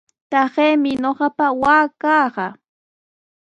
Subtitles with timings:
[0.31, 2.47] Taqaymi ñuqapa waakaqa.